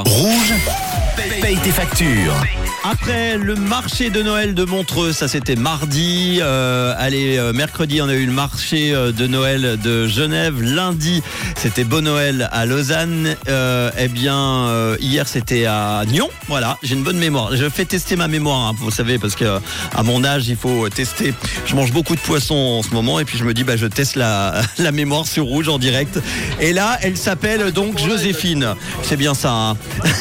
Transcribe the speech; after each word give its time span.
Rouge, 0.00 0.54
paye 1.42 1.56
tes 1.56 1.72
factures. 1.72 2.36
Après 2.84 3.36
le 3.36 3.54
marché 3.54 4.10
de 4.10 4.22
Noël 4.22 4.54
de 4.54 4.64
Montreux, 4.64 5.12
ça 5.12 5.28
c'était 5.28 5.56
mardi. 5.56 6.38
Euh, 6.40 6.94
allez, 6.98 7.36
euh, 7.36 7.52
mercredi, 7.52 8.00
on 8.02 8.08
a 8.08 8.14
eu 8.14 8.26
le 8.26 8.32
marché 8.32 8.92
euh, 8.92 9.12
de 9.12 9.26
Noël 9.26 9.78
de 9.82 10.06
Genève. 10.06 10.60
Lundi, 10.60 11.22
c'était 11.56 11.84
Beau 11.84 12.00
Noël 12.00 12.48
à 12.52 12.66
Lausanne. 12.66 13.36
Eh 13.46 14.08
bien, 14.08 14.96
hier, 15.00 15.28
c'était 15.28 15.66
à 15.66 16.02
Nyon. 16.08 16.28
Voilà, 16.48 16.78
j'ai 16.82 16.94
une 16.94 17.04
bonne 17.04 17.18
mémoire. 17.18 17.54
Je 17.54 17.68
fais 17.68 17.84
tester 17.84 18.16
ma 18.16 18.28
mémoire, 18.28 18.68
hein, 18.68 18.74
vous 18.78 18.90
savez, 18.90 19.18
parce 19.18 19.36
que 19.36 19.60
à 19.94 20.02
mon 20.02 20.24
âge, 20.24 20.48
il 20.48 20.56
faut 20.56 20.88
tester. 20.88 21.34
Je 21.66 21.74
mange 21.74 21.92
beaucoup 21.92 22.16
de 22.16 22.20
poissons 22.20 22.54
en 22.54 22.82
ce 22.82 22.90
moment, 22.90 23.20
et 23.20 23.24
puis 23.24 23.38
je 23.38 23.44
me 23.44 23.54
dis, 23.54 23.64
bah, 23.64 23.76
je 23.76 23.86
teste 23.86 24.16
la, 24.16 24.60
la 24.78 24.92
mémoire 24.92 25.26
sur 25.26 25.44
rouge 25.44 25.68
en 25.68 25.78
direct. 25.78 26.18
Et 26.60 26.72
là, 26.72 26.98
elle 27.02 27.16
s'appelle 27.16 27.72
donc 27.72 27.98
Joséphine. 27.98 28.74
C'est 29.02 29.16
bien 29.16 29.34
ça. 29.34 29.52
Hein 29.52 29.76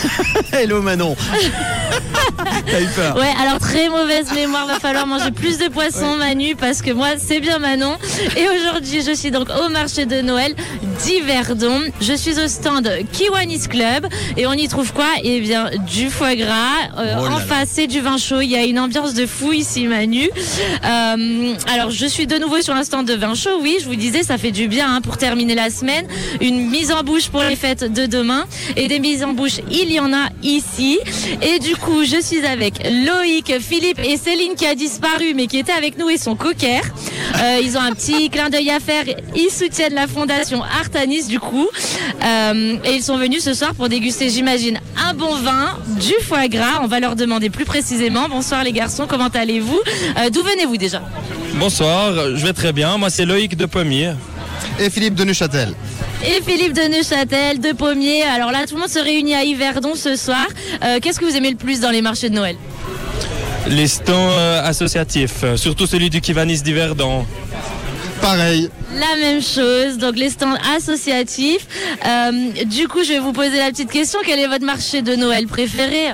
Hello 0.52 0.82
Manon. 0.82 1.11
T'as 2.66 2.82
eu 2.82 2.86
peur 2.96 3.16
Ouais, 3.16 3.34
alors 3.42 3.60
très 3.60 3.90
mauvaise 3.90 4.32
mémoire, 4.34 4.68
va 4.68 4.80
falloir 4.80 5.08
manger 5.08 5.32
plus 5.32 5.58
de 5.58 5.68
poissons, 5.68 6.16
Manu, 6.18 6.56
parce 6.56 6.82
que 6.82 6.92
moi, 6.92 7.10
c'est 7.18 7.40
bien 7.40 7.60
Manon. 7.60 7.98
Et 8.38 8.46
aujourd'hui, 8.50 9.02
je 9.06 9.14
suis 9.14 9.32
donc 9.32 9.48
au 9.50 9.70
marché 9.70 10.06
de 10.06 10.22
Noël 10.22 10.56
d'Yverdon. 11.04 11.82
Je 12.02 12.14
suis 12.14 12.40
au 12.40 12.48
stand 12.48 12.90
Kiwanis 13.12 13.68
Club 13.68 14.08
et 14.38 14.48
on 14.48 14.54
y 14.54 14.68
trouve 14.68 14.94
quoi? 14.94 15.08
Eh 15.24 15.40
bien, 15.42 15.70
du 15.88 16.10
foie 16.10 16.36
gras. 16.36 16.90
Euh, 16.98 17.16
Oh 17.22 17.28
en 17.28 17.38
face, 17.38 17.70
c'est 17.74 17.88
du 17.88 18.00
vin 18.02 18.18
chaud. 18.18 18.42
Il 18.42 18.50
y 18.50 18.56
a 18.56 18.64
une 18.64 18.80
ambiance 18.80 19.14
de 19.14 19.26
fou 19.26 19.52
ici, 19.54 19.86
Manu. 19.86 20.30
Euh, 20.86 21.54
alors, 21.74 21.92
je 21.92 22.06
suis 22.06 22.28
de 22.28 22.38
nouveau 22.38 22.62
sur 22.62 22.74
un 22.76 22.84
stand 22.84 23.06
de 23.08 23.14
vin 23.14 23.34
chaud. 23.36 23.60
Oui, 23.62 23.78
je 23.82 23.86
vous 23.86 23.96
disais, 23.96 24.24
ça 24.24 24.38
fait 24.38 24.52
du 24.52 24.68
bien 24.68 24.96
hein, 24.96 25.02
pour 25.02 25.18
terminer 25.18 25.56
la 25.56 25.70
semaine. 25.70 26.06
Une 26.40 26.70
mise 26.70 26.92
en 26.92 27.04
bouche 27.04 27.30
pour 27.30 27.44
les 27.44 27.56
fêtes 27.56 27.92
de 27.92 28.06
demain. 28.06 28.46
Et 28.76 28.88
des 28.88 29.00
mises 29.00 29.24
en 29.24 29.34
bouche, 29.34 29.60
il 29.70 29.92
y 29.92 30.00
en 30.00 30.14
a 30.14 30.30
ici. 30.44 31.00
Et 31.42 31.60
du 31.60 31.76
coup, 31.76 32.04
je 32.04 32.22
suis 32.22 32.46
avec 32.46 32.76
Loïc, 32.84 33.54
Philippe 33.60 34.00
et 34.04 34.18
Céline 34.18 34.56
qui 34.56 34.66
a 34.66 34.76
disparu, 34.76 35.34
mais 35.36 35.48
qui 35.48 35.58
était 35.60 35.72
avec 35.72 35.98
nous 35.98 36.10
et 36.10 36.18
son 36.18 36.36
cocker. 36.36 36.82
Euh, 37.42 37.60
ils 37.64 37.78
ont 37.78 37.82
un 37.82 37.92
petit 37.94 38.30
clin 38.30 38.50
d'œil 38.50 38.70
à 38.70 38.80
faire. 38.80 39.04
Ils 39.36 39.50
soutiennent 39.50 39.94
la 39.96 40.08
fondation 40.08 40.62
Artanis, 40.64 41.26
du 41.28 41.40
coup. 41.40 41.68
Euh, 42.24 42.76
et 42.86 42.96
ils 42.96 43.04
sont 43.04 43.18
venus 43.18 43.44
ce 43.44 43.54
soir 43.54 43.74
pour 43.74 43.90
déguster, 43.90 44.30
j'imagine, 44.30 44.80
un 45.08 45.14
bon 45.14 45.36
vin, 45.36 45.78
du 46.00 46.14
foie 46.28 46.48
gras. 46.48 46.80
On 46.84 46.88
va 46.88 47.00
leur 47.00 47.16
demander 47.16 47.50
plus 47.50 47.66
précisément. 47.66 48.28
Bonsoir 48.30 48.64
les 48.64 48.72
garçons, 48.72 49.06
comment 49.08 49.30
allez-vous? 49.30 49.80
Euh, 50.18 50.30
D'où 50.30 50.42
venez-vous 50.44 50.78
déjà? 50.78 51.02
Bonsoir, 51.56 52.14
je 52.36 52.46
vais 52.46 52.54
très 52.54 52.74
bien. 52.74 52.98
Moi, 52.98 53.10
c'est 53.10 53.26
Loïc 53.26 53.56
de 53.58 53.66
Pommier. 53.66 54.12
et 54.80 54.90
Philippe 54.90 55.16
de 55.16 55.24
Neuchâtel. 55.24 55.74
Et 56.24 56.42
Philippe 56.44 56.74
de 56.74 56.84
Neuchâtel, 56.88 57.60
de 57.60 57.72
Pommier. 57.74 58.24
Alors 58.24 58.52
là, 58.52 58.66
tout 58.68 58.76
le 58.76 58.82
monde 58.82 58.90
se 58.90 59.00
réunit 59.00 59.34
à 59.34 59.44
Yverdon 59.44 59.96
ce 59.96 60.16
soir. 60.16 60.46
Euh, 60.84 61.00
Qu'est-ce 61.02 61.20
que 61.20 61.26
vous 61.26 61.36
aimez 61.36 61.50
le 61.50 61.56
plus 61.58 61.80
dans 61.80 61.90
les 61.90 62.02
marchés 62.02 62.30
de 62.30 62.36
Noël 62.36 62.56
Les 63.68 63.88
stands 63.88 64.14
euh, 64.32 64.62
associatifs, 64.64 65.44
euh, 65.44 65.58
surtout 65.58 65.88
celui 65.88 66.10
du 66.12 66.22
Kivanis 66.22 66.62
d'Yverdon. 66.62 67.26
Pareil, 68.22 68.70
La 68.94 69.16
même 69.20 69.42
chose, 69.42 69.98
donc 69.98 70.16
les 70.16 70.30
stands 70.30 70.56
associatifs. 70.78 71.66
Euh, 72.06 72.32
du 72.66 72.88
coup, 72.88 73.04
je 73.04 73.14
vais 73.14 73.20
vous 73.20 73.34
poser 73.34 73.58
la 73.58 73.72
petite 73.72 73.90
question. 73.90 74.20
Quel 74.24 74.38
est 74.40 74.48
votre 74.48 74.66
marché 74.66 75.02
de 75.02 75.16
Noël 75.16 75.48
préféré 75.48 76.10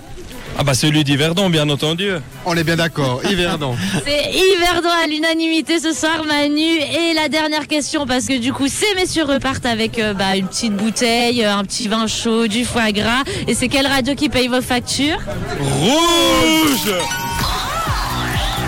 Ah 0.60 0.64
bah 0.64 0.74
celui 0.74 1.04
d'Yverdon, 1.04 1.52
bien 1.52 1.70
entendu. 1.70 2.10
on 2.46 2.58
est 2.58 2.64
bien 2.64 2.78
d'accord. 2.78 3.22
Yverdon. 3.30 3.76
C'est 4.06 4.32
Yverdon 4.32 4.90
à 5.04 5.08
l'unanimité 5.08 5.80
ce 5.80 5.94
soir, 5.94 6.24
Manu. 6.26 6.64
Et 6.64 7.14
la 7.14 7.30
dernière 7.30 7.68
question, 7.68 8.08
parce 8.08 8.26
que 8.26 8.40
du 8.40 8.52
coup, 8.54 8.68
ces 8.68 8.96
messieurs 8.96 9.24
repartent 9.26 9.68
avec 9.68 10.00
euh, 10.00 10.16
bah, 10.16 10.36
une 10.36 10.48
petite 10.48 10.74
bouteille, 10.74 11.46
euh, 11.46 11.56
un 11.56 11.64
petit 11.64 11.88
vin 11.88 12.08
chaud, 12.08 12.48
du 12.48 12.66
foie 12.66 12.92
gras. 12.92 13.24
Et 13.48 13.54
c'est 13.54 13.68
quelle 13.68 13.86
radio 13.86 14.16
qui 14.16 14.30
paye 14.30 14.48
vos 14.48 14.62
factures? 14.62 15.20
Rouge 15.60 16.92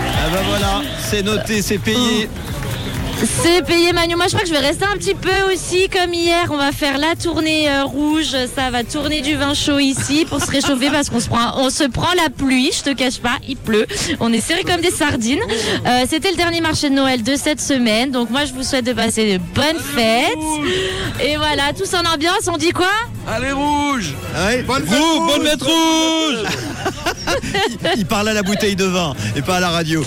Ah 0.06 0.30
bah 0.32 0.42
voilà, 0.48 0.82
c'est 1.10 1.24
noté, 1.24 1.60
c'est 1.60 1.78
payé. 1.78 2.28
C'est 3.24 3.62
payé 3.66 3.92
Manu. 3.92 4.16
Moi 4.16 4.26
je 4.28 4.30
crois 4.32 4.42
que 4.42 4.48
je 4.48 4.52
vais 4.52 4.66
rester 4.66 4.84
un 4.84 4.96
petit 4.96 5.14
peu 5.14 5.52
aussi 5.52 5.88
comme 5.88 6.14
hier. 6.14 6.46
On 6.50 6.56
va 6.56 6.72
faire 6.72 6.96
la 6.98 7.14
tournée 7.16 7.68
euh, 7.70 7.84
rouge. 7.84 8.34
Ça 8.54 8.70
va 8.70 8.82
tourner 8.84 9.20
du 9.20 9.36
vin 9.36 9.52
chaud 9.54 9.78
ici 9.78 10.24
pour 10.28 10.40
se 10.42 10.50
réchauffer 10.50 10.90
parce 10.90 11.10
qu'on 11.10 11.20
se 11.20 11.28
prend, 11.28 11.52
on 11.58 11.68
se 11.70 11.84
prend 11.84 12.12
la 12.14 12.30
pluie. 12.30 12.70
Je 12.76 12.82
te 12.90 12.94
cache 12.96 13.18
pas, 13.20 13.36
il 13.46 13.56
pleut. 13.56 13.86
On 14.20 14.32
est 14.32 14.40
serré 14.40 14.64
comme 14.64 14.80
des 14.80 14.90
sardines. 14.90 15.40
Euh, 15.86 16.04
C'était 16.08 16.30
le 16.30 16.36
dernier 16.36 16.60
marché 16.60 16.88
de 16.88 16.94
Noël 16.94 17.22
de 17.22 17.36
cette 17.36 17.60
semaine. 17.60 18.10
Donc 18.10 18.30
moi 18.30 18.44
je 18.46 18.52
vous 18.52 18.62
souhaite 18.62 18.86
de 18.86 18.92
passer 18.94 19.34
de 19.38 19.42
bonnes 19.54 19.80
fêtes. 19.94 21.22
Et 21.22 21.36
voilà, 21.36 21.72
tous 21.76 21.92
en 21.94 22.04
ambiance. 22.12 22.48
On 22.48 22.56
dit 22.56 22.70
quoi? 22.72 22.88
Allez, 23.28 23.52
rouge 23.52 24.14
Ouais, 24.34 24.62
Bonne 24.62 24.86
fête, 24.86 24.98
Rouge, 24.98 25.36
bonne 25.36 25.46
fête 25.46 25.62
rouge 25.62 26.44
il 27.96 28.06
parle 28.06 28.28
à 28.28 28.32
la 28.34 28.42
bouteille 28.42 28.76
de 28.76 28.84
vin 28.84 29.14
et 29.36 29.42
pas 29.42 29.56
à 29.56 29.60
la 29.60 29.70
radio. 29.70 30.02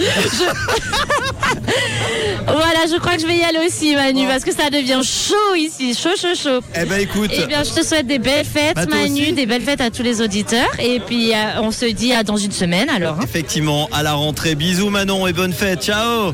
Je 2.91 2.97
crois 2.99 3.15
que 3.15 3.21
je 3.21 3.27
vais 3.27 3.37
y 3.37 3.43
aller 3.43 3.59
aussi 3.65 3.95
Manu 3.95 4.25
parce 4.27 4.43
que 4.43 4.51
ça 4.53 4.69
devient 4.69 5.01
chaud 5.03 5.55
ici. 5.55 5.93
Chaud, 5.95 6.15
chaud, 6.19 6.35
chaud. 6.35 6.59
Eh 6.75 6.85
ben 6.85 6.99
écoute, 6.99 7.31
Eh 7.33 7.45
bien, 7.45 7.63
je 7.63 7.71
te 7.71 7.85
souhaite 7.85 8.07
des 8.07 8.19
belles 8.19 8.45
fêtes, 8.45 8.75
Bah, 8.75 8.85
Manu, 8.87 9.21
aussi. 9.23 9.33
des 9.33 9.45
belles 9.45 9.61
fêtes 9.61 9.81
à 9.81 9.89
tous 9.89 10.03
les 10.03 10.21
auditeurs. 10.21 10.69
Et 10.79 10.99
puis, 10.99 11.33
euh, 11.33 11.61
on 11.61 11.71
se 11.71 11.85
dit 11.85 12.13
à 12.13 12.23
dans 12.23 12.37
une 12.37 12.51
semaine 12.51 12.89
alors. 12.89 13.17
hein. 13.19 13.23
effectivement, 13.23 13.89
à 13.91 14.03
la 14.03 14.13
rentrée. 14.13 14.55
Bisous 14.55 14.89
Manon 14.89 15.27
et 15.27 15.33
bonne 15.33 15.53
fête. 15.53 15.83
Ciao 15.83 16.33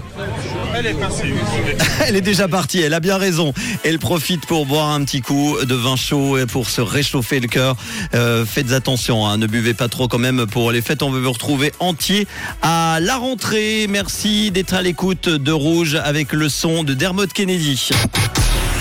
Elle 0.79 0.87
est 0.87 0.93
passée. 0.93 1.33
Elle 2.07 2.15
est 2.15 2.21
déjà 2.21 2.47
partie, 2.47 2.79
elle 2.79 2.93
a 2.93 3.01
bien 3.01 3.17
raison. 3.17 3.53
Elle 3.83 3.99
profite 3.99 4.45
pour 4.45 4.65
boire 4.65 4.89
un 4.91 5.03
petit 5.03 5.19
coup 5.21 5.57
de 5.61 5.75
vin 5.75 5.97
chaud 5.97 6.37
et 6.37 6.45
pour 6.45 6.69
se 6.69 6.79
réchauffer 6.79 7.41
le 7.41 7.49
cœur. 7.49 7.75
Euh, 8.13 8.45
faites 8.45 8.71
attention, 8.71 9.27
hein, 9.27 9.37
ne 9.37 9.45
buvez 9.45 9.73
pas 9.73 9.89
trop 9.89 10.07
quand 10.07 10.19
même 10.19 10.45
pour 10.47 10.71
les 10.71 10.81
fêtes. 10.81 11.03
On 11.03 11.11
veut 11.11 11.19
vous 11.19 11.33
retrouver 11.33 11.73
entier 11.79 12.27
à 12.61 12.99
la 13.01 13.17
rentrée. 13.17 13.87
Merci 13.89 14.51
d'être 14.51 14.73
à 14.73 14.81
l'écoute 14.81 15.27
de 15.27 15.51
Rouge 15.51 15.95
avec 16.01 16.31
le 16.31 16.47
son 16.47 16.85
de 16.85 16.93
Dermot 16.93 17.27
Kennedy. 17.27 17.89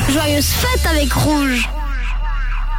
Joyeuse 0.08 0.47
fête 0.47 0.87
avec 0.87 1.12
Rouge 1.12 1.69